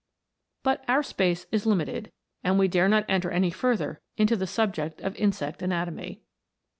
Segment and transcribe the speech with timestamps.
[0.63, 2.11] But our space is limited,
[2.43, 6.23] and we dare not enter any further into the subject of insect anatomy.